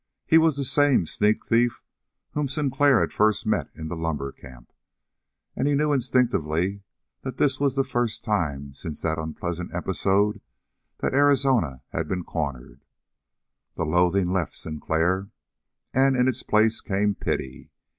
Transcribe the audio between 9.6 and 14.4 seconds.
episode that Arizona had been cornered. The loathing